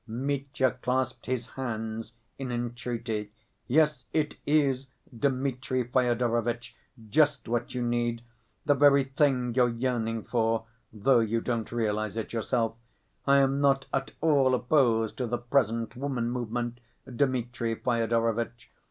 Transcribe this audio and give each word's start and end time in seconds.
Mitya 0.07 0.79
clasped 0.81 1.27
his 1.27 1.49
hands 1.49 2.15
in 2.39 2.51
entreaty. 2.51 3.29
"Yes, 3.67 4.07
it 4.13 4.35
is, 4.47 4.87
Dmitri 5.15 5.83
Fyodorovitch, 5.83 6.75
just 7.11 7.47
what 7.47 7.75
you 7.75 7.83
need; 7.83 8.23
the 8.65 8.73
very 8.73 9.03
thing 9.03 9.53
you're 9.53 9.69
yearning 9.69 10.23
for, 10.23 10.65
though 10.91 11.19
you 11.19 11.39
don't 11.39 11.71
realize 11.71 12.17
it 12.17 12.33
yourself. 12.33 12.77
I 13.27 13.41
am 13.41 13.61
not 13.61 13.85
at 13.93 14.09
all 14.21 14.55
opposed 14.55 15.17
to 15.17 15.27
the 15.27 15.37
present 15.37 15.95
woman 15.95 16.31
movement, 16.31 16.79
Dmitri 17.05 17.75
Fyodorovitch. 17.75 18.71